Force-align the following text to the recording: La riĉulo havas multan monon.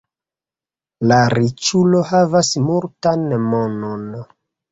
La 1.11 1.17
riĉulo 1.33 2.01
havas 2.13 2.49
multan 2.71 3.27
monon. 3.53 4.09